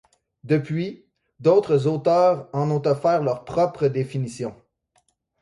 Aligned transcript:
Depuis, 0.43 1.05
d’autres 1.39 1.85
auteurs 1.85 2.49
en 2.53 2.71
ont 2.71 2.81
offert 2.87 3.21
leur 3.21 3.45
propre 3.45 3.87
définition. 3.87 4.55